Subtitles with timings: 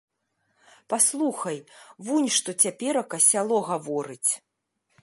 [0.93, 1.59] Паслухай
[2.09, 4.29] вунь, што цяперака сяло гаворыць.